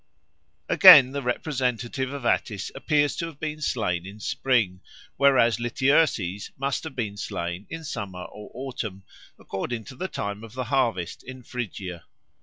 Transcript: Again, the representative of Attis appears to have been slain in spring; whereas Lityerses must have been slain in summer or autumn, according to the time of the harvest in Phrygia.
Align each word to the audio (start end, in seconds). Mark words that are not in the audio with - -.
Again, 0.67 1.11
the 1.11 1.21
representative 1.21 2.11
of 2.11 2.25
Attis 2.25 2.71
appears 2.73 3.15
to 3.17 3.27
have 3.27 3.39
been 3.39 3.61
slain 3.61 4.03
in 4.03 4.19
spring; 4.19 4.81
whereas 5.17 5.59
Lityerses 5.59 6.49
must 6.57 6.83
have 6.85 6.95
been 6.95 7.17
slain 7.17 7.67
in 7.69 7.83
summer 7.83 8.23
or 8.23 8.49
autumn, 8.55 9.03
according 9.37 9.83
to 9.83 9.95
the 9.95 10.07
time 10.07 10.43
of 10.43 10.53
the 10.53 10.63
harvest 10.73 11.21
in 11.21 11.43
Phrygia. 11.43 12.05